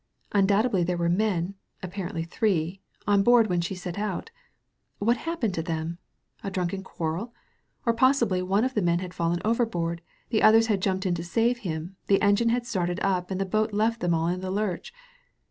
Undoubtedly 0.31 0.83
there 0.83 0.97
were 0.97 1.07
men— 1.07 1.53
apparently 1.83 2.23
three— 2.23 2.81
on 3.07 3.21
board 3.21 3.45
when 3.45 3.61
she 3.61 3.75
set 3.75 3.99
out. 3.99 4.31
What 4.97 5.15
had 5.15 5.25
hap 5.25 5.41
pened 5.41 5.53
to 5.53 5.61
them? 5.61 5.99
A 6.43 6.49
drunken 6.49 6.81
quarrel? 6.81 7.35
Or 7.85 7.93
possibly 7.93 8.41
one 8.41 8.63
of 8.63 8.73
the 8.73 8.81
men 8.81 8.97
had 8.97 9.13
fallen 9.13 9.41
overboard; 9.45 10.01
the 10.29 10.41
others 10.41 10.65
had 10.65 10.81
jumped 10.81 11.05
in 11.05 11.13
to 11.13 11.23
save 11.23 11.59
him; 11.59 11.97
the 12.07 12.19
engine 12.19 12.49
had 12.49 12.65
started 12.65 12.99
up 13.03 13.29
and 13.29 13.39
the 13.39 13.45
boat 13.45 13.73
left 13.73 13.99
them 13.99 14.15
all 14.15 14.25
in 14.27 14.41
the 14.41 14.49
lurch. 14.49 14.91